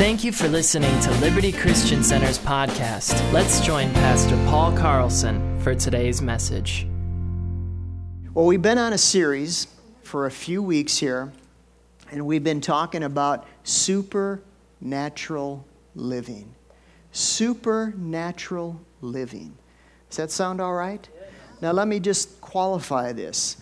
[0.00, 3.12] Thank you for listening to Liberty Christian Center's podcast.
[3.34, 6.86] Let's join Pastor Paul Carlson for today's message.
[8.32, 9.66] Well, we've been on a series
[10.02, 11.30] for a few weeks here,
[12.10, 16.54] and we've been talking about supernatural living.
[17.12, 19.54] Supernatural living.
[20.08, 21.06] Does that sound all right?
[21.60, 23.58] Now, let me just qualify this.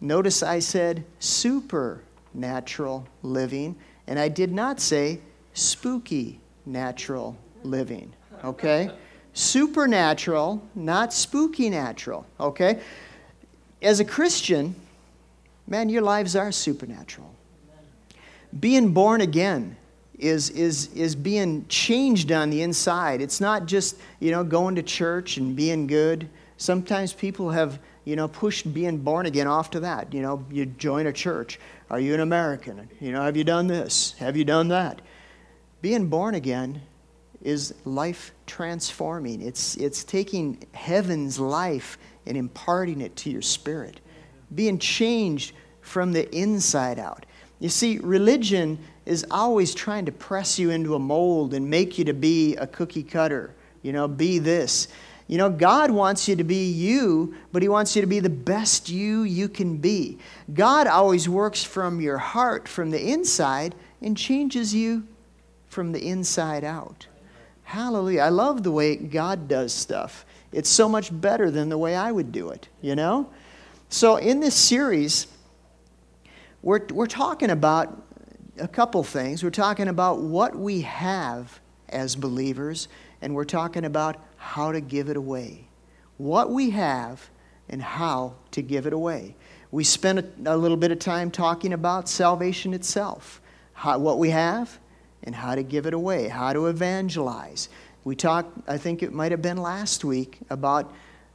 [0.00, 5.20] Notice I said supernatural living, and I did not say
[5.54, 8.12] spooky natural living.
[8.44, 8.90] Okay?
[9.34, 12.26] Supernatural, not spooky natural.
[12.38, 12.80] Okay?
[13.80, 14.74] As a Christian,
[15.66, 17.34] man, your lives are supernatural.
[18.60, 19.76] Being born again
[20.18, 23.20] is, is, is being changed on the inside.
[23.20, 26.28] It's not just, you know, going to church and being good.
[26.58, 30.12] Sometimes people have, you know, pushed being born again off to that.
[30.12, 31.58] You know, you join a church.
[31.90, 32.88] Are you an American?
[33.00, 34.14] You know, have you done this?
[34.18, 35.00] Have you done that?
[35.82, 36.80] Being born again
[37.42, 39.42] is life transforming.
[39.42, 44.00] It's, it's taking heaven's life and imparting it to your spirit.
[44.54, 47.26] Being changed from the inside out.
[47.58, 52.04] You see, religion is always trying to press you into a mold and make you
[52.04, 53.52] to be a cookie cutter.
[53.82, 54.86] You know, be this.
[55.26, 58.30] You know, God wants you to be you, but He wants you to be the
[58.30, 60.18] best you you can be.
[60.54, 65.08] God always works from your heart, from the inside, and changes you
[65.72, 67.06] from the inside out.
[67.64, 68.20] Hallelujah.
[68.20, 70.26] I love the way God does stuff.
[70.52, 73.30] It's so much better than the way I would do it, you know?
[73.88, 75.28] So, in this series,
[76.60, 78.02] we're, we're talking about
[78.58, 79.42] a couple things.
[79.42, 82.88] We're talking about what we have as believers,
[83.22, 85.68] and we're talking about how to give it away.
[86.18, 87.30] What we have
[87.70, 89.36] and how to give it away.
[89.70, 93.40] We spent a, a little bit of time talking about salvation itself,
[93.72, 94.78] how, what we have,
[95.24, 97.68] and how to give it away, how to evangelize.
[98.04, 100.92] We talked, I think it might have been last week, about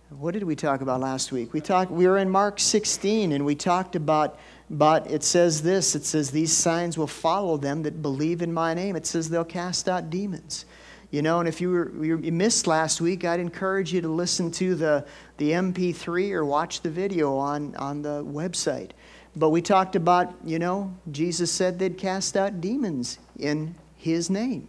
[0.09, 1.53] what did we talk about last week?
[1.53, 4.39] We talked we were in Mark 16 and we talked about
[4.69, 8.73] but it says this it says these signs will follow them that believe in my
[8.73, 8.95] name.
[8.95, 10.65] It says they'll cast out demons.
[11.09, 14.51] You know, and if you, were, you missed last week, I'd encourage you to listen
[14.51, 15.05] to the,
[15.37, 18.91] the MP3 or watch the video on, on the website.
[19.33, 24.67] But we talked about, you know, Jesus said they'd cast out demons in his name.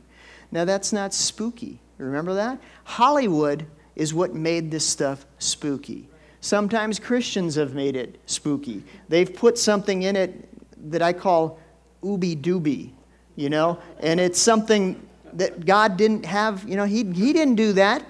[0.51, 1.81] Now, that's not spooky.
[1.99, 2.61] Remember that?
[2.85, 6.09] Hollywood is what made this stuff spooky.
[6.41, 8.85] Sometimes Christians have made it spooky.
[9.09, 10.49] They've put something in it
[10.91, 11.59] that I call
[12.03, 12.91] ooby dooby,
[13.35, 17.73] you know, and it's something that God didn't have, you know, he, he didn't do
[17.75, 18.05] that.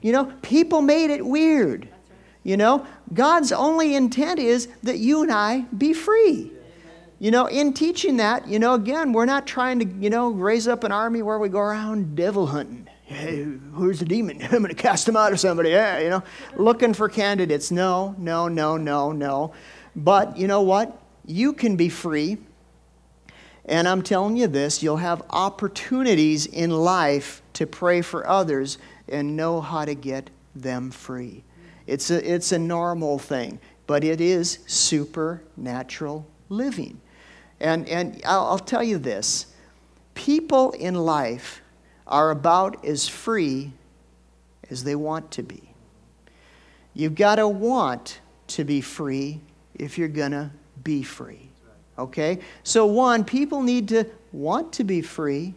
[0.00, 1.88] You know, people made it weird.
[2.42, 6.52] You know, God's only intent is that you and I be free.
[7.22, 10.66] You know, in teaching that, you know, again, we're not trying to, you know, raise
[10.66, 12.88] up an army where we go around devil hunting.
[13.04, 14.42] Hey, who's the demon?
[14.42, 15.68] I'm going to cast him out of somebody.
[15.68, 16.22] Yeah, you know,
[16.56, 17.70] looking for candidates.
[17.70, 19.52] No, no, no, no, no.
[19.94, 20.98] But you know what?
[21.26, 22.38] You can be free.
[23.66, 28.78] And I'm telling you this you'll have opportunities in life to pray for others
[29.10, 31.44] and know how to get them free.
[31.86, 36.98] It's a, it's a normal thing, but it is supernatural living.
[37.60, 39.46] And, and I'll, I'll tell you this
[40.14, 41.62] people in life
[42.06, 43.72] are about as free
[44.70, 45.62] as they want to be.
[46.94, 49.40] You've got to want to be free
[49.74, 50.50] if you're going to
[50.82, 51.48] be free.
[51.98, 52.40] Okay?
[52.64, 55.54] So, one, people need to want to be free.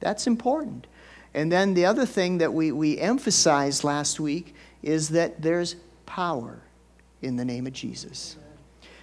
[0.00, 0.86] That's important.
[1.34, 5.76] And then the other thing that we, we emphasized last week is that there's
[6.06, 6.60] power
[7.22, 8.36] in the name of Jesus.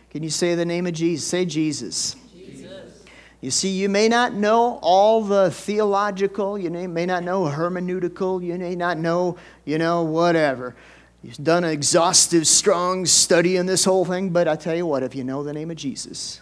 [0.10, 1.28] Can you say the name of Jesus?
[1.28, 2.16] Say Jesus.
[2.34, 3.04] Jesus.
[3.42, 8.56] You see, you may not know all the theological, you may not know hermeneutical, you
[8.58, 10.76] may not know, you know, whatever.
[11.24, 15.04] You've done an exhaustive, strong study in this whole thing, but I tell you what,
[15.04, 16.42] if you know the name of Jesus,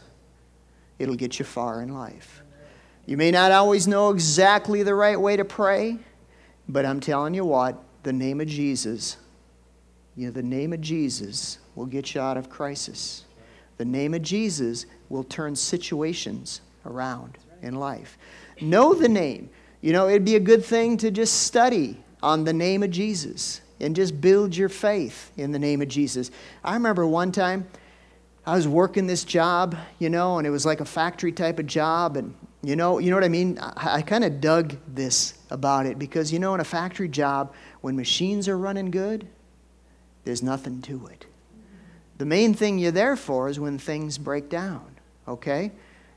[0.99, 2.41] it'll get you far in life.
[3.05, 5.97] You may not always know exactly the right way to pray,
[6.67, 9.17] but I'm telling you what, the name of Jesus
[10.17, 13.23] you know, the name of Jesus will get you out of crisis.
[13.77, 18.17] The name of Jesus will turn situations around in life.
[18.61, 19.49] Know the name.
[19.81, 23.61] You know, it'd be a good thing to just study on the name of Jesus
[23.79, 26.31] and just build your faith in the name of Jesus.
[26.63, 27.67] I remember one time
[28.45, 31.67] I was working this job, you know, and it was like a factory type of
[31.67, 32.33] job and
[32.63, 33.59] you know, you know what I mean?
[33.59, 37.53] I, I kind of dug this about it because you know in a factory job
[37.81, 39.27] when machines are running good,
[40.23, 41.26] there's nothing to it.
[42.17, 44.95] The main thing you're there for is when things break down,
[45.27, 45.71] okay?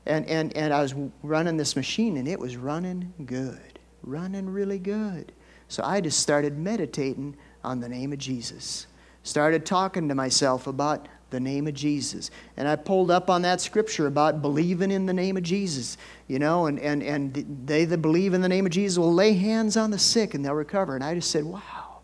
[0.05, 4.79] And, and, and I was running this machine, and it was running good, running really
[4.79, 5.31] good.
[5.67, 8.87] So I just started meditating on the name of Jesus.
[9.23, 12.29] Started talking to myself about the name of Jesus.
[12.57, 16.39] And I pulled up on that scripture about believing in the name of Jesus, you
[16.39, 17.33] know, and, and, and
[17.65, 20.43] they that believe in the name of Jesus will lay hands on the sick and
[20.43, 20.95] they'll recover.
[20.95, 22.01] And I just said, wow,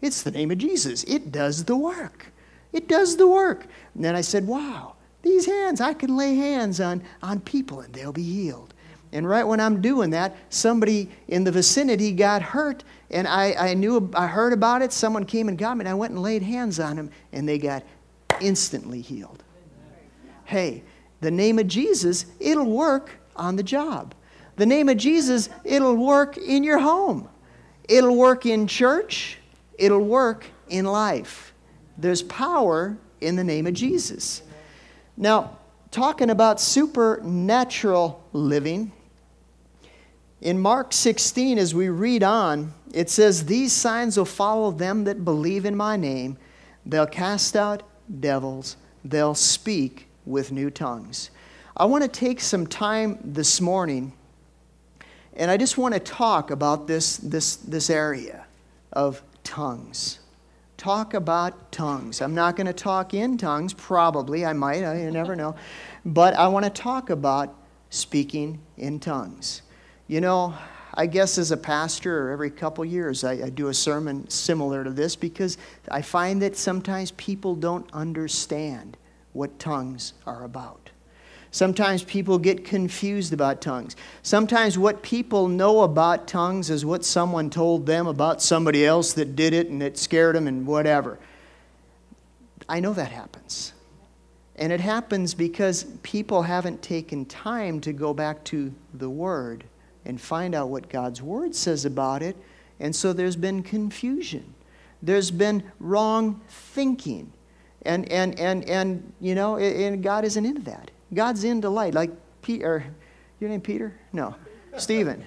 [0.00, 1.04] it's the name of Jesus.
[1.04, 2.32] It does the work.
[2.72, 3.66] It does the work.
[3.94, 7.92] And then I said, wow, these hands, I can lay hands on, on people and
[7.92, 8.74] they'll be healed.
[9.12, 13.74] And right when I'm doing that, somebody in the vicinity got hurt, and I, I
[13.74, 14.92] knew, I heard about it.
[14.92, 17.58] Someone came and got me, and I went and laid hands on them, and they
[17.58, 17.82] got
[18.40, 19.42] instantly healed.
[20.44, 20.84] Hey,
[21.20, 24.14] the name of Jesus, it'll work on the job.
[24.56, 27.28] The name of Jesus, it'll work in your home.
[27.88, 29.38] It'll work in church.
[29.76, 31.49] It'll work in life.
[32.00, 34.42] There's power in the name of Jesus.
[35.16, 35.58] Now,
[35.90, 38.92] talking about supernatural living,
[40.40, 45.22] in Mark 16, as we read on, it says, These signs will follow them that
[45.22, 46.38] believe in my name.
[46.86, 47.82] They'll cast out
[48.20, 51.30] devils, they'll speak with new tongues.
[51.76, 54.14] I want to take some time this morning
[55.34, 58.44] and I just want to talk about this, this, this area
[58.92, 60.18] of tongues.
[60.80, 62.22] Talk about tongues.
[62.22, 64.46] I'm not going to talk in tongues, probably.
[64.46, 65.54] I might, I never know.
[66.06, 67.54] But I want to talk about
[67.90, 69.60] speaking in tongues.
[70.06, 70.54] You know,
[70.94, 74.88] I guess as a pastor, every couple years I, I, do a sermon similar to
[74.88, 75.58] this because
[75.90, 78.96] I find that sometimes people don't understand
[79.34, 80.89] what tongues are about.
[81.52, 83.96] Sometimes people get confused about tongues.
[84.22, 89.34] Sometimes what people know about tongues is what someone told them about somebody else that
[89.34, 91.18] did it and it scared them and whatever.
[92.68, 93.72] I know that happens.
[94.54, 99.64] And it happens because people haven't taken time to go back to the Word
[100.04, 102.36] and find out what God's Word says about it.
[102.78, 104.54] And so there's been confusion.
[105.02, 107.32] There's been wrong thinking.
[107.82, 110.90] And, and, and, and you know, and God isn't into that.
[111.12, 111.94] God's into light.
[111.94, 112.10] Like
[112.42, 112.84] Peter,
[113.40, 113.94] your name Peter?
[114.12, 114.34] No.
[114.76, 115.24] Stephen.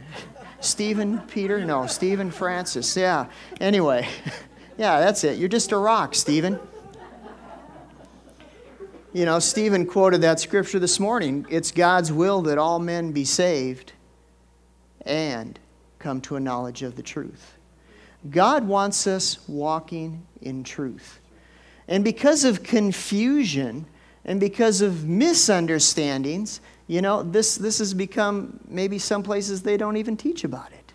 [0.59, 1.63] Stephen Peter?
[1.65, 2.95] No, Stephen Francis.
[2.95, 3.25] Yeah.
[3.59, 4.07] Anyway,
[4.77, 5.38] yeah, that's it.
[5.38, 6.59] You're just a rock, Stephen.
[9.12, 11.45] You know, Stephen quoted that scripture this morning.
[11.50, 13.94] It's God's will that all men be saved
[15.06, 15.59] and
[16.00, 17.57] come to a knowledge of the truth.
[18.29, 21.19] God wants us walking in truth.
[21.88, 23.86] And because of confusion
[24.25, 29.98] and because of misunderstandings, you know, this, this has become maybe some places they don't
[29.98, 30.94] even teach about it.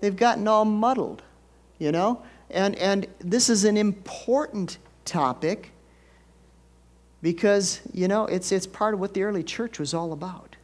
[0.00, 1.22] They've gotten all muddled,
[1.78, 2.22] you know?
[2.50, 5.72] And, and this is an important topic
[7.22, 10.56] because, you know, it's, it's part of what the early church was all about.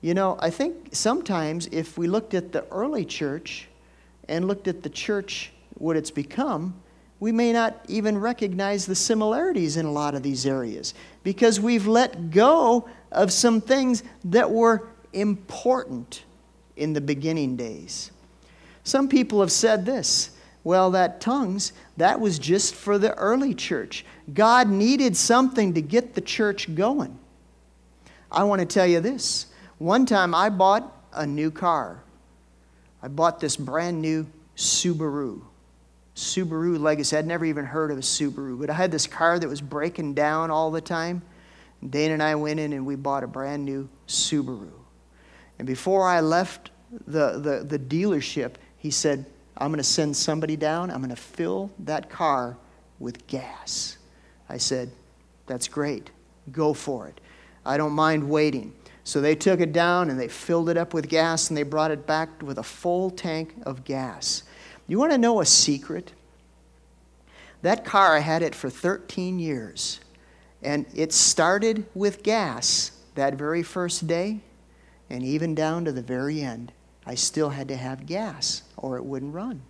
[0.00, 3.68] You know, I think sometimes if we looked at the early church
[4.28, 6.74] and looked at the church, what it's become,
[7.22, 10.92] we may not even recognize the similarities in a lot of these areas
[11.22, 16.24] because we've let go of some things that were important
[16.74, 18.10] in the beginning days.
[18.82, 24.04] Some people have said this well, that tongues, that was just for the early church.
[24.34, 27.16] God needed something to get the church going.
[28.32, 29.46] I want to tell you this
[29.78, 32.02] one time I bought a new car.
[33.00, 34.26] I bought this brand new
[34.56, 35.42] Subaru.
[36.14, 37.16] Subaru Legacy.
[37.16, 40.14] I'd never even heard of a Subaru, but I had this car that was breaking
[40.14, 41.22] down all the time.
[41.88, 44.70] Dana and I went in and we bought a brand new Subaru.
[45.58, 46.70] And before I left
[47.06, 49.24] the, the, the dealership, he said,
[49.56, 50.90] I'm going to send somebody down.
[50.90, 52.56] I'm going to fill that car
[52.98, 53.98] with gas.
[54.48, 54.90] I said,
[55.46, 56.10] That's great.
[56.50, 57.20] Go for it.
[57.64, 58.74] I don't mind waiting.
[59.04, 61.90] So they took it down and they filled it up with gas and they brought
[61.90, 64.44] it back with a full tank of gas.
[64.86, 66.12] You want to know a secret?
[67.62, 70.00] That car, I had it for 13 years.
[70.62, 74.40] And it started with gas that very first day,
[75.10, 76.72] and even down to the very end,
[77.04, 79.62] I still had to have gas or it wouldn't run.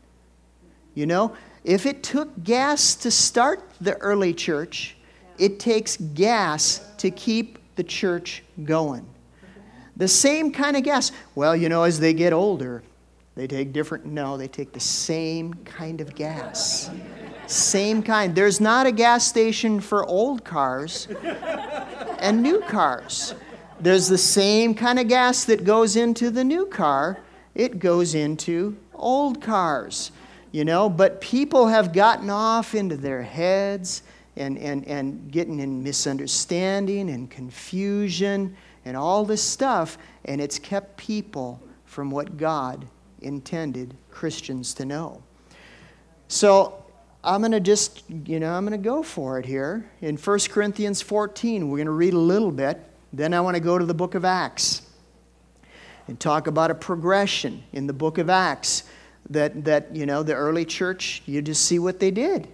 [0.95, 4.97] You know, if it took gas to start the early church,
[5.39, 9.07] it takes gas to keep the church going.
[9.97, 11.13] The same kind of gas.
[11.35, 12.83] Well, you know, as they get older,
[13.35, 14.05] they take different.
[14.05, 16.91] No, they take the same kind of gas.
[17.47, 18.35] Same kind.
[18.35, 21.09] There's not a gas station for old cars
[22.19, 23.35] and new cars.
[23.81, 27.19] There's the same kind of gas that goes into the new car,
[27.55, 30.13] it goes into old cars.
[30.53, 34.03] You know, but people have gotten off into their heads
[34.37, 39.97] and, and, and getting in misunderstanding and confusion and all this stuff,
[40.27, 42.87] and it's kept people from what God
[43.23, 45.23] intended Christians to know.
[46.29, 46.85] So
[47.25, 49.91] I'm going to just, you know, I'm going to go for it here.
[50.01, 52.81] In 1 Corinthians 14, we're going to read a little bit.
[53.13, 54.83] Then I want to go to the book of Acts
[56.09, 58.85] and talk about a progression in the book of Acts
[59.31, 62.49] that, that you know, the early church, you just see what they did.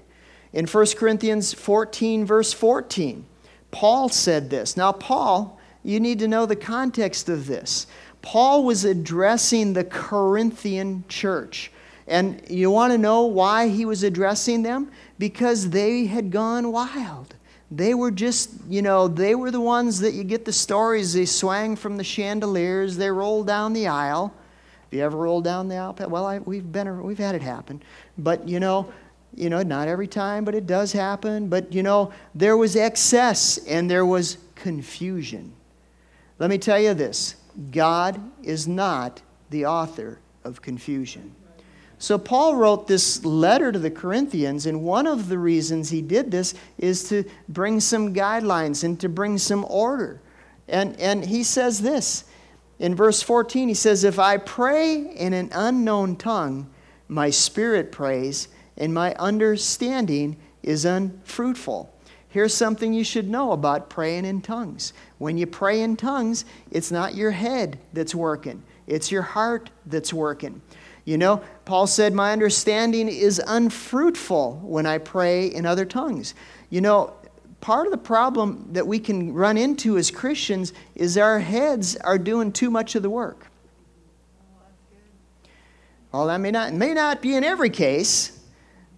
[0.53, 3.25] In 1 Corinthians 14, verse 14,
[3.71, 4.77] Paul said this.
[4.77, 7.87] Now, Paul, you need to know the context of this.
[8.23, 11.71] Paul was addressing the Corinthian church.
[12.07, 14.91] And you want to know why he was addressing them?
[15.19, 17.35] Because they had gone wild.
[17.71, 21.13] They were just, you know, they were the ones that you get the stories.
[21.13, 24.33] They swang from the chandeliers, they rolled down the aisle.
[24.85, 25.95] Have you ever rolled down the aisle?
[26.09, 27.83] Well, I, we've been, we've had it happen,
[28.17, 28.91] but you know,
[29.35, 31.49] you know, not every time, but it does happen.
[31.49, 35.53] But you know, there was excess and there was confusion.
[36.39, 37.37] Let me tell you this:
[37.71, 41.35] God is not the author of confusion.
[42.01, 46.31] So, Paul wrote this letter to the Corinthians, and one of the reasons he did
[46.31, 50.21] this is to bring some guidelines and to bring some order.
[50.69, 52.25] And, and he says this
[52.79, 56.71] in verse 14 he says, If I pray in an unknown tongue,
[57.09, 61.93] my spirit prays, and my understanding is unfruitful.
[62.31, 64.93] Here's something you should know about praying in tongues.
[65.17, 70.13] When you pray in tongues, it's not your head that's working, it's your heart that's
[70.13, 70.61] working.
[71.05, 76.35] You know, Paul said, My understanding is unfruitful when I pray in other tongues.
[76.69, 77.15] You know,
[77.63, 82.19] part of the problem that we can run into as Christians is our heads are
[82.19, 83.47] doing too much of the work.
[86.13, 88.39] Well, that may not, may not be in every case,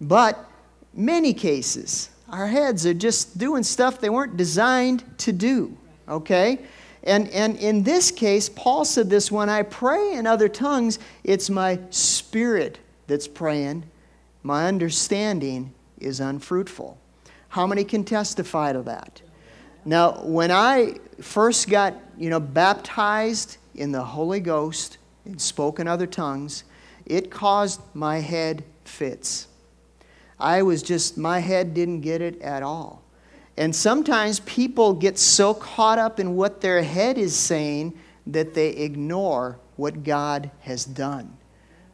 [0.01, 0.49] but
[0.93, 2.09] many cases.
[2.31, 6.59] Our heads are just doing stuff they weren't designed to do, okay?
[7.03, 11.49] And, and in this case, Paul said this when I pray in other tongues, it's
[11.49, 13.83] my spirit that's praying.
[14.43, 16.97] My understanding is unfruitful.
[17.49, 19.21] How many can testify to that?
[19.83, 25.87] Now, when I first got, you know, baptized in the Holy Ghost and spoke in
[25.87, 26.63] other tongues,
[27.05, 29.47] it caused my head fits.
[30.41, 33.03] I was just, my head didn't get it at all.
[33.57, 37.93] And sometimes people get so caught up in what their head is saying
[38.27, 41.37] that they ignore what God has done.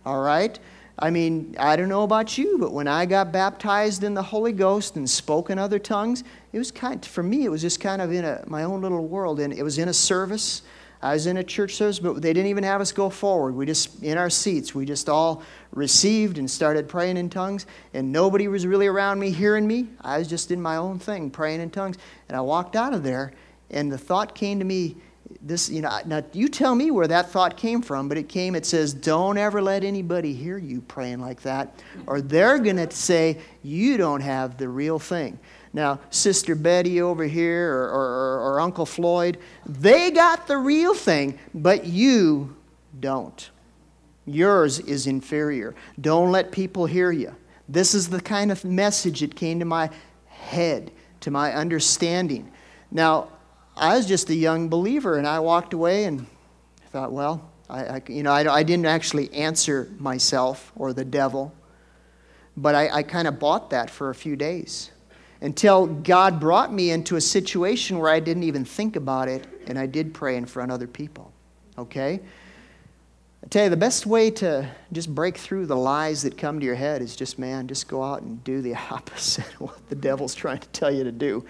[0.05, 0.57] All right?
[0.99, 4.51] I mean, I don't know about you, but when I got baptized in the Holy
[4.51, 6.23] Ghost and spoke in other tongues,
[6.53, 9.05] it was kind for me it was just kind of in a, my own little
[9.05, 10.63] world and it was in a service
[11.01, 13.55] I was in a church service, but they didn't even have us go forward.
[13.55, 18.11] We just, in our seats, we just all received and started praying in tongues, and
[18.11, 19.87] nobody was really around me hearing me.
[20.01, 21.97] I was just in my own thing, praying in tongues.
[22.29, 23.33] And I walked out of there,
[23.69, 24.95] and the thought came to me
[25.41, 28.55] this, you know, now you tell me where that thought came from, but it came,
[28.55, 32.89] it says, don't ever let anybody hear you praying like that, or they're going to
[32.91, 35.37] say, you don't have the real thing.
[35.73, 41.37] Now, Sister Betty over here or, or, or Uncle Floyd, they got the real thing,
[41.53, 42.55] but you
[42.99, 43.49] don't.
[44.25, 45.75] Yours is inferior.
[45.99, 47.35] Don't let people hear you.
[47.69, 49.89] This is the kind of message that came to my
[50.25, 52.51] head, to my understanding.
[52.91, 53.29] Now,
[53.75, 56.25] I was just a young believer, and I walked away and
[56.89, 61.53] thought, well, I, I you know, I, I, didn't actually answer myself or the devil,
[62.55, 64.91] but I, I kind of bought that for a few days
[65.41, 69.77] until God brought me into a situation where I didn't even think about it and
[69.77, 71.31] I did pray in front of other people.
[71.77, 72.19] Okay?
[73.43, 76.65] I tell you, the best way to just break through the lies that come to
[76.65, 79.95] your head is just, man, just go out and do the opposite of what the
[79.95, 81.45] devil's trying to tell you to do.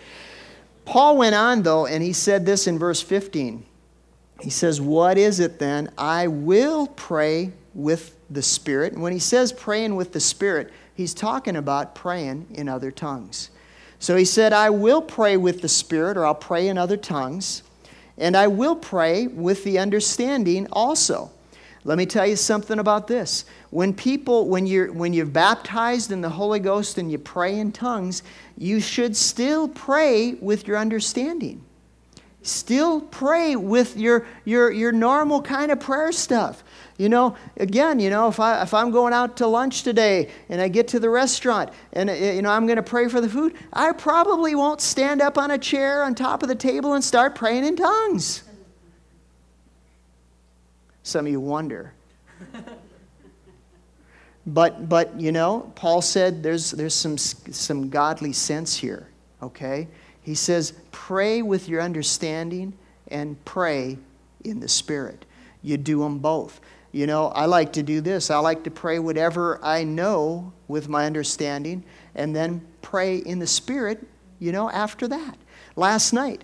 [0.86, 3.66] Paul went on, though, and he said this in verse 15.
[4.42, 5.92] He says, What is it then?
[5.98, 8.94] I will pray with the Spirit.
[8.94, 13.50] And when he says praying with the Spirit, he's talking about praying in other tongues.
[14.00, 17.64] So he said, I will pray with the Spirit, or I'll pray in other tongues,
[18.18, 21.32] and I will pray with the understanding also.
[21.84, 23.46] Let me tell you something about this.
[23.70, 27.72] When people, when you're, when you're baptized in the Holy Ghost and you pray in
[27.72, 28.24] tongues,
[28.58, 31.64] you should still pray with your understanding.
[32.48, 36.64] Still pray with your, your, your normal kind of prayer stuff.
[36.98, 40.62] You know, again, you know, if, I, if I'm going out to lunch today and
[40.62, 43.28] I get to the restaurant and, uh, you know, I'm going to pray for the
[43.28, 47.04] food, I probably won't stand up on a chair on top of the table and
[47.04, 48.44] start praying in tongues.
[51.04, 51.94] Some of you wonder.
[54.48, 59.10] but, but, you know, Paul said there's, there's some, some godly sense here,
[59.44, 59.88] okay?
[60.24, 62.74] He says, pray with your understanding
[63.10, 64.00] and pray
[64.44, 65.26] in the Spirit.
[65.62, 66.60] You do them both.
[66.92, 68.32] You know, I like to do this.
[68.32, 71.84] I like to pray whatever I know with my understanding
[72.16, 74.06] and then pray in the Spirit,
[74.40, 75.38] you know, after that.
[75.76, 76.44] Last night,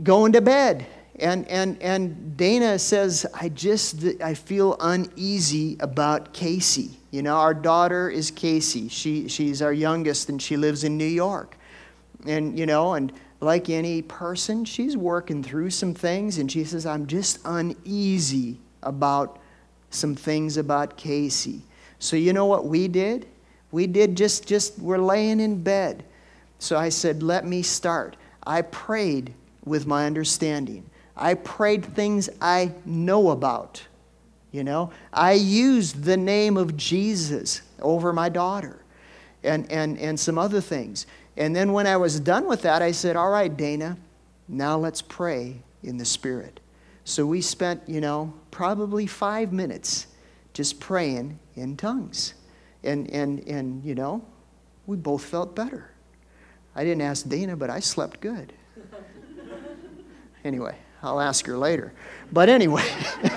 [0.00, 0.86] going to bed,
[1.16, 6.92] and, and, and Dana says, I just, I feel uneasy about Casey.
[7.10, 8.88] You know, our daughter is Casey.
[8.88, 11.56] She, she's our youngest and she lives in New York.
[12.24, 13.12] And, you know, and
[13.42, 19.40] like any person, she's working through some things and she says, I'm just uneasy about
[19.90, 21.62] some things about Casey.
[21.98, 23.26] So, you know what we did?
[23.72, 26.04] We did just, just, we're laying in bed.
[26.58, 28.16] So I said, let me start.
[28.46, 29.34] I prayed
[29.64, 30.88] with my understanding.
[31.16, 33.82] I prayed things I know about.
[34.52, 38.82] You know, I used the name of Jesus over my daughter
[39.42, 41.06] and, and, and some other things.
[41.36, 43.96] And then when I was done with that, I said, All right, Dana,
[44.48, 46.60] now let's pray in the Spirit.
[47.04, 50.06] So we spent, you know, probably five minutes
[50.52, 52.34] just praying in tongues.
[52.84, 54.24] And, and, and you know,
[54.86, 55.90] we both felt better.
[56.74, 58.52] I didn't ask Dana, but I slept good.
[60.44, 60.76] anyway.
[61.02, 61.92] I'll ask her later.
[62.30, 62.88] But anyway.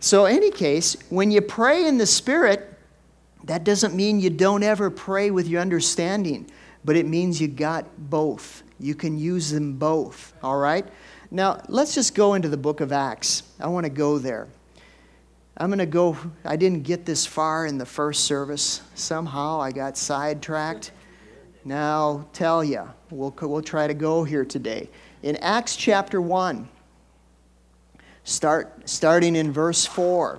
[0.00, 2.67] so, any case, when you pray in the Spirit,
[3.48, 6.50] that doesn't mean you don't ever pray with your understanding,
[6.84, 8.62] but it means you got both.
[8.78, 10.86] You can use them both, all right?
[11.30, 13.42] Now, let's just go into the book of Acts.
[13.58, 14.48] I want to go there.
[15.56, 18.82] I'm going to go, I didn't get this far in the first service.
[18.94, 20.92] Somehow I got sidetracked.
[21.64, 24.90] Now, tell you, we'll, we'll try to go here today
[25.22, 26.68] in Acts chapter 1,
[28.24, 30.38] start, starting in verse 4.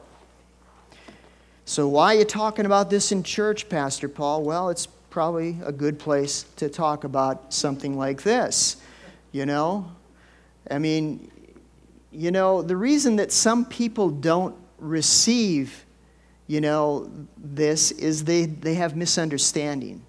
[1.69, 4.41] So, why are you talking about this in church, Pastor Paul?
[4.41, 8.77] Well, it's probably a good place to talk about something like this.
[9.31, 9.91] You know?
[10.71, 11.29] I mean,
[12.11, 15.85] you know, the reason that some people don't receive,
[16.47, 20.01] you know, this is they, they have misunderstanding.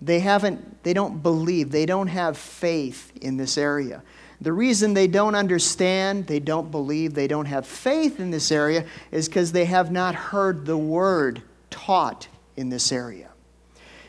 [0.00, 4.04] They haven't, they don't believe, they don't have faith in this area.
[4.40, 8.86] The reason they don't understand, they don't believe, they don't have faith in this area
[9.10, 13.28] is because they have not heard the word taught in this area.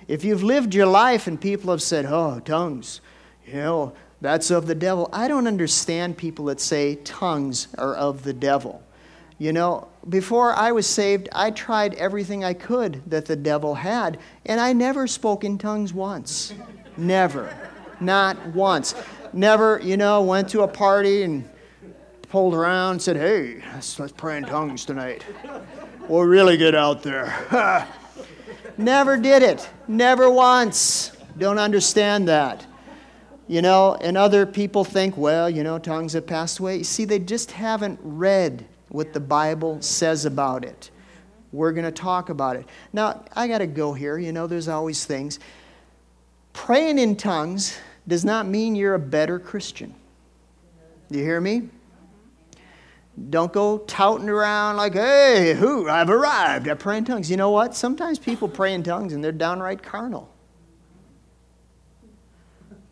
[0.07, 3.01] If you've lived your life and people have said, oh, tongues,
[3.45, 5.09] you know, that's of the devil.
[5.11, 8.83] I don't understand people that say tongues are of the devil.
[9.37, 14.19] You know, before I was saved, I tried everything I could that the devil had,
[14.45, 16.53] and I never spoke in tongues once.
[16.95, 17.55] never.
[17.99, 18.93] Not once.
[19.33, 21.49] Never, you know, went to a party and
[22.29, 25.25] pulled around and said, hey, let's, let's pray in tongues tonight.
[26.07, 27.33] We'll really get out there.
[28.77, 29.69] Never did it.
[29.87, 31.11] Never once.
[31.37, 32.65] Don't understand that.
[33.47, 36.77] You know, and other people think, well, you know, tongues have passed away.
[36.77, 40.89] You see, they just haven't read what the Bible says about it.
[41.51, 42.65] We're going to talk about it.
[42.93, 44.17] Now, I got to go here.
[44.17, 45.39] You know, there's always things.
[46.53, 49.93] Praying in tongues does not mean you're a better Christian.
[51.11, 51.69] Do you hear me?
[53.29, 55.89] Don't go touting around like, hey, who?
[55.89, 56.67] I've arrived.
[56.67, 57.29] I pray in tongues.
[57.29, 57.75] You know what?
[57.75, 60.29] Sometimes people pray in tongues and they're downright carnal.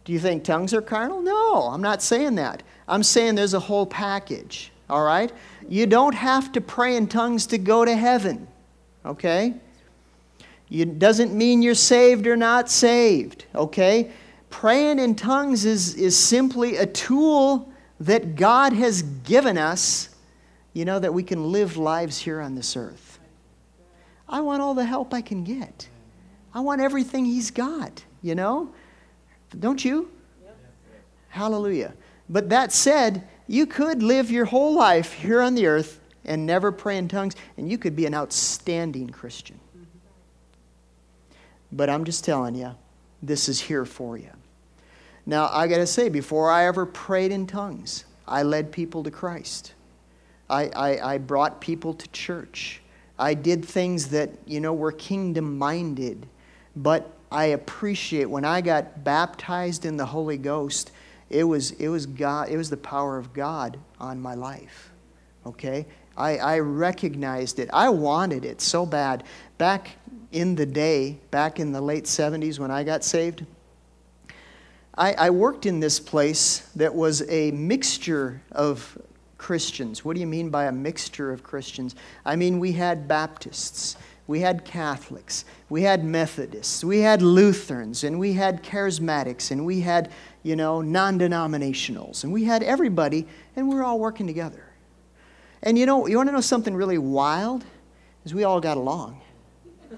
[0.04, 1.22] Do you think tongues are carnal?
[1.22, 2.64] No, I'm not saying that.
[2.88, 5.32] I'm saying there's a whole package, all right?
[5.68, 8.48] You don't have to pray in tongues to go to heaven,
[9.06, 9.54] okay?
[10.72, 14.12] It doesn't mean you're saved or not saved, okay?
[14.50, 20.10] Praying in tongues is, is simply a tool that God has given us,
[20.74, 23.20] you know, that we can live lives here on this earth.
[24.28, 25.88] I want all the help I can get.
[26.54, 28.72] I want everything He's got, you know?
[29.58, 30.12] Don't you?
[31.30, 31.94] Hallelujah.
[32.30, 36.72] But that said, you could live your whole life here on the earth and never
[36.72, 39.60] pray in tongues, and you could be an outstanding Christian.
[41.72, 42.76] But I'm just telling you,
[43.22, 44.30] this is here for you.
[45.30, 49.12] Now, I got to say, before I ever prayed in tongues, I led people to
[49.12, 49.76] Christ.
[50.50, 52.82] I, I, I brought people to church.
[53.20, 56.26] I did things that, you know, were kingdom minded.
[56.76, 60.90] But I appreciate when I got baptized in the Holy Ghost,
[61.30, 64.90] it was, it was, God, it was the power of God on my life.
[65.46, 65.86] Okay?
[66.18, 67.70] I, I recognized it.
[67.72, 69.26] I wanted it so bad.
[69.60, 69.92] Back
[70.32, 73.46] in the day, back in the late 70s when I got saved,
[75.00, 78.98] I, I worked in this place that was a mixture of
[79.38, 80.04] Christians.
[80.04, 81.96] What do you mean by a mixture of Christians?
[82.26, 83.96] I mean, we had Baptists,
[84.28, 89.80] we had Catholics, we had Methodists, we had Lutherans, and we had Charismatics, and we
[89.80, 90.12] had,
[90.44, 94.66] you know, non denominationals, and we had everybody, and we were all working together.
[95.64, 97.64] And you know, you want to know something really wild?
[98.26, 99.22] Is we all got along.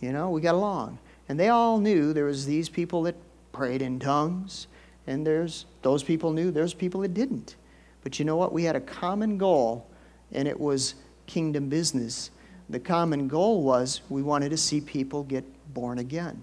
[0.00, 0.98] You know, we got along.
[1.28, 3.16] And they all knew there was these people that
[3.52, 4.66] prayed in tongues,
[5.06, 7.56] and there's those people knew there's people that didn't.
[8.02, 8.52] But you know what?
[8.52, 9.86] We had a common goal,
[10.32, 10.94] and it was
[11.26, 12.30] kingdom business.
[12.68, 16.42] The common goal was we wanted to see people get born again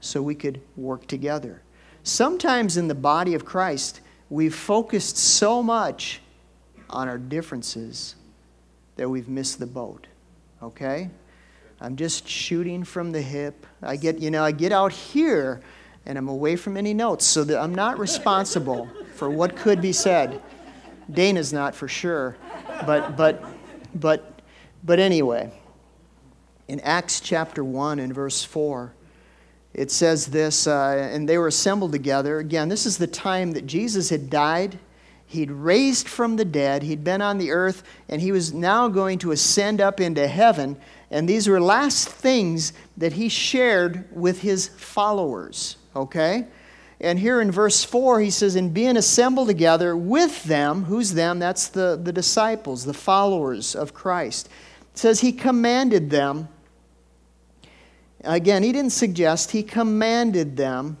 [0.00, 1.62] so we could work together.
[2.02, 6.20] Sometimes in the body of Christ, we've focused so much
[6.90, 8.14] on our differences
[8.96, 10.06] that we've missed the boat.
[10.62, 11.10] Okay?
[11.84, 13.66] I'm just shooting from the hip.
[13.82, 15.60] I get, you know, I get out here
[16.06, 19.92] and I'm away from any notes so that I'm not responsible for what could be
[19.92, 20.40] said.
[21.12, 22.38] Dana's not for sure.
[22.86, 23.44] But but
[23.94, 24.40] but
[24.82, 25.52] but anyway,
[26.68, 28.94] in Acts chapter 1 and verse 4,
[29.74, 32.38] it says this, uh, and they were assembled together.
[32.38, 34.78] Again, this is the time that Jesus had died.
[35.26, 36.82] He'd raised from the dead.
[36.82, 40.76] He'd been on the earth, and he was now going to ascend up into heaven.
[41.10, 45.76] And these were last things that he shared with his followers.
[45.96, 46.46] Okay?
[47.00, 51.38] And here in verse 4, he says, And being assembled together with them, who's them?
[51.38, 54.48] That's the, the disciples, the followers of Christ.
[54.92, 56.48] It says, He commanded them
[58.24, 60.96] Again, he didn't suggest, he commanded them.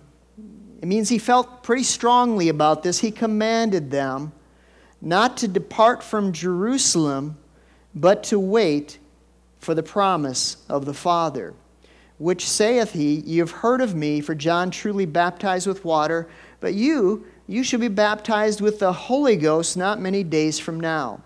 [0.84, 2.98] It means he felt pretty strongly about this.
[2.98, 4.32] He commanded them
[5.00, 7.38] not to depart from Jerusalem,
[7.94, 8.98] but to wait
[9.60, 11.54] for the promise of the Father,
[12.18, 16.28] which saith he, Ye have heard of me, for John truly baptized with water,
[16.60, 21.22] but you, you shall be baptized with the Holy Ghost not many days from now.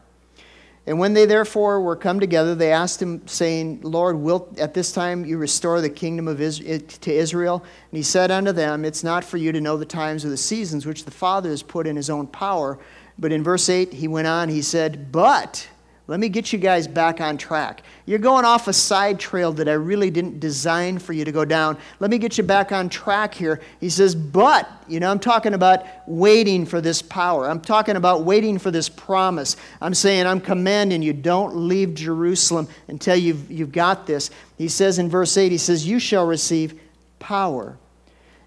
[0.89, 4.91] And when they therefore were come together, they asked him, saying, Lord, wilt at this
[4.91, 7.63] time you restore the kingdom of Israel, to Israel?
[7.91, 10.39] And he said unto them, It's not for you to know the times or the
[10.39, 12.79] seasons which the Father has put in his own power.
[13.19, 15.69] But in verse 8, he went on, he said, But
[16.09, 17.83] let me get you guys back on track.
[18.07, 21.45] You're going off a side trail that I really didn't design for you to go
[21.45, 21.77] down.
[22.01, 23.61] Let me get you back on track here.
[23.79, 27.47] He says, But, you know, I'm talking about waiting for this power.
[27.47, 29.57] I'm talking about waiting for this promise.
[29.83, 34.31] I'm saying, I'm commanding you, don't leave Jerusalem until you've, you've got this.
[34.57, 36.81] He says in verse 8, He says, You shall receive
[37.19, 37.77] power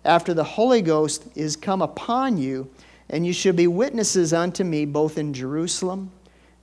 [0.03, 2.71] after the Holy Ghost is come upon you,
[3.07, 6.11] and you shall be witnesses unto me both in Jerusalem,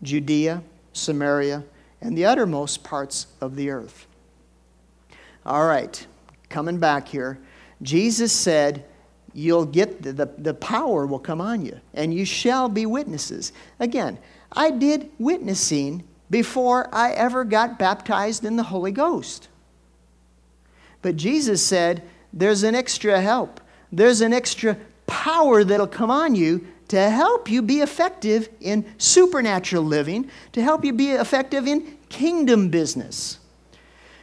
[0.03, 0.61] Judea,
[0.99, 1.65] Samaria,
[2.01, 4.07] and the uttermost parts of the earth.
[5.45, 6.07] All right,
[6.49, 7.39] coming back here.
[7.83, 8.85] Jesus said,
[9.35, 13.53] You'll get the, the, the, power will come on you, and you shall be witnesses.
[13.79, 14.19] Again,
[14.51, 19.49] I did witnessing before I ever got baptized in the Holy Ghost.
[21.03, 23.61] But Jesus said, There's an extra help,
[23.93, 29.83] there's an extra power that'll come on you to help you be effective in supernatural
[29.83, 33.39] living, to help you be effective in kingdom business.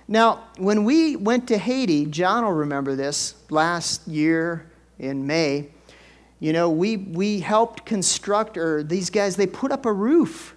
[0.07, 5.69] Now, when we went to Haiti, John will remember this last year in May.
[6.39, 10.55] You know, we, we helped construct, or these guys, they put up a roof.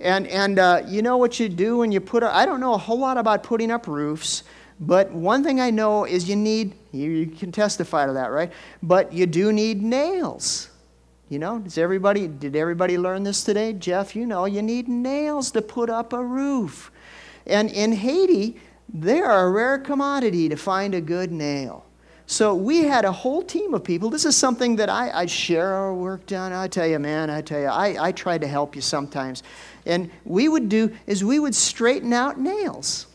[0.00, 2.74] And, and uh, you know what you do when you put up, I don't know
[2.74, 4.44] a whole lot about putting up roofs,
[4.80, 8.52] but one thing I know is you need, you, you can testify to that, right?
[8.82, 10.67] But you do need nails.
[11.28, 13.74] You know, does everybody, did everybody learn this today?
[13.74, 16.90] Jeff, you know, you need nails to put up a roof.
[17.46, 18.58] And in Haiti,
[18.92, 21.84] they are a rare commodity to find a good nail.
[22.26, 24.10] So we had a whole team of people.
[24.10, 26.52] This is something that I, I share our work done.
[26.52, 29.42] I tell you, man, I tell you, I, I try to help you sometimes.
[29.86, 33.06] And we would do is we would straighten out nails.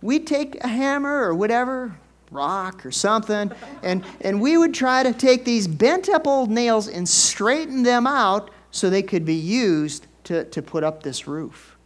[0.00, 1.98] We'd take a hammer or whatever,
[2.30, 3.50] rock or something.
[3.82, 8.06] And, and we would try to take these bent up old nails and straighten them
[8.06, 11.76] out so they could be used to, to put up this roof.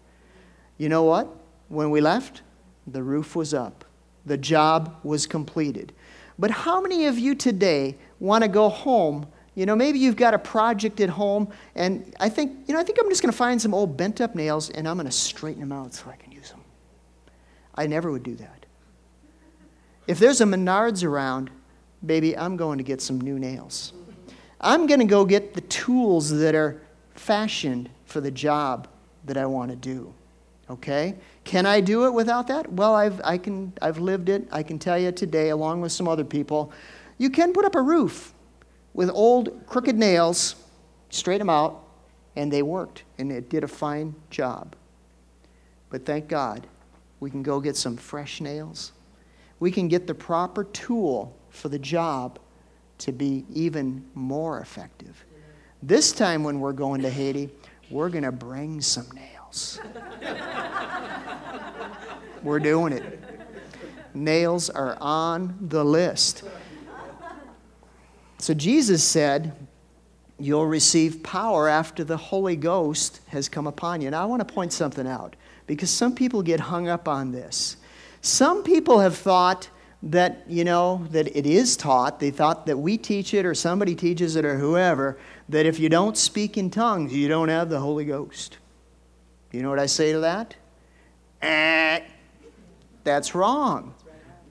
[0.79, 1.29] You know what?
[1.69, 2.43] When we left,
[2.87, 3.85] the roof was up,
[4.27, 5.93] the job was completed.
[6.39, 9.27] But how many of you today want to go home?
[9.55, 12.85] You know, maybe you've got a project at home, and I think, you know, I
[12.85, 15.13] think I'm just going to find some old bent up nails and I'm going to
[15.13, 16.61] straighten them out so I can use them.
[17.75, 18.62] I never would do that.
[20.07, 21.51] If there's a Menards around,
[22.05, 23.93] baby, I'm going to get some new nails.
[24.61, 26.81] I'm going to go get the tools that are
[27.15, 28.89] fashioned for the job
[29.25, 30.13] that I want to do.
[30.71, 31.17] Okay?
[31.45, 32.73] Can I do it without that?
[32.73, 34.49] Well, I've, I can, I've lived it.
[34.51, 36.73] I can tell you today, along with some other people,
[37.19, 38.33] you can put up a roof
[38.95, 40.57] with old crooked nails,
[41.11, 41.85] straighten them out,
[42.37, 44.75] and they worked, and it did a fine job.
[45.91, 46.67] But thank God,
[47.21, 48.93] we can go get some fresh nails.
[49.63, 52.41] We can get the proper tool for the job
[52.99, 55.25] to be even more effective.
[55.81, 57.49] This time, when we're going to Haiti,
[57.89, 59.79] we're going to bring some nails.
[62.43, 63.21] we're doing it.
[64.15, 66.43] Nails are on the list.
[68.39, 69.55] So Jesus said,
[70.41, 74.11] You'll receive power after the Holy Ghost has come upon you.
[74.11, 75.37] Now, I want to point something out
[75.69, 77.77] because some people get hung up on this.
[78.23, 79.69] Some people have thought
[80.05, 82.21] that, you know, that it is taught.
[82.21, 85.89] They thought that we teach it or somebody teaches it or whoever, that if you
[85.89, 88.59] don't speak in tongues, you don't have the Holy Ghost.
[89.51, 90.55] You know what I say to that?
[91.43, 92.01] Eh,
[93.03, 93.93] that's wrong.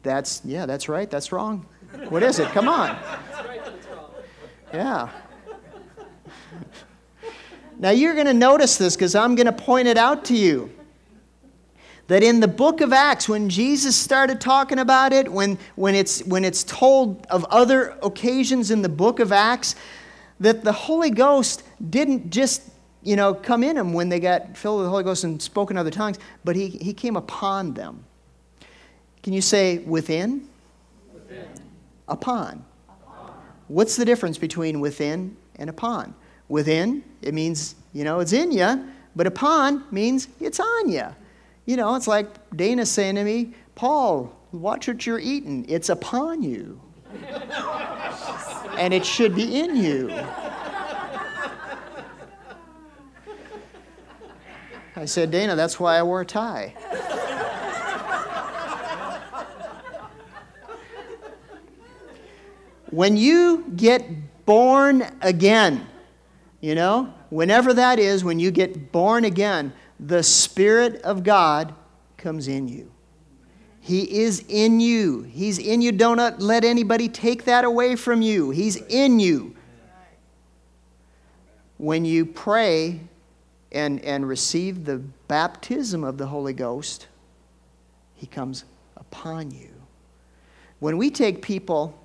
[0.03, 1.65] That's, yeah, that's right, that's wrong.
[2.10, 2.49] What is it?
[2.49, 2.97] Come on.
[4.73, 5.10] Yeah.
[7.79, 10.71] Now you're going to notice this because I'm going to point it out to you.
[12.12, 16.21] That in the book of Acts, when Jesus started talking about it, when, when, it's,
[16.26, 19.76] when it's told of other occasions in the book of Acts,
[20.41, 22.63] that the Holy Ghost didn't just
[23.02, 25.71] you know, come in them when they got filled with the Holy Ghost and spoke
[25.71, 28.04] in other tongues, but he, he came upon them.
[29.24, 30.50] Can you say within?
[31.13, 31.47] Within.
[32.10, 32.65] Upon.
[32.89, 33.34] upon.
[33.69, 36.13] What's the difference between within and upon?
[36.50, 41.06] Within, it means, you know, it's in you, but upon means it's on you.
[41.65, 45.65] You know, it's like Dana saying to me, Paul, watch what you're eating.
[45.69, 46.82] It's upon you.
[48.78, 50.10] and it should be in you.
[54.95, 56.76] I said, Dana, that's why I wore a tie.
[62.91, 65.88] when you get born again,
[66.60, 71.75] you know, whenever that is, when you get born again, the Spirit of God
[72.17, 72.91] comes in you.
[73.79, 75.21] He is in you.
[75.21, 75.91] He's in you.
[75.91, 78.49] Don't uh, let anybody take that away from you.
[78.49, 79.55] He's in you.
[81.77, 83.01] When you pray
[83.71, 87.07] and, and receive the baptism of the Holy Ghost,
[88.15, 88.65] He comes
[88.97, 89.69] upon you.
[90.79, 91.97] When we take people,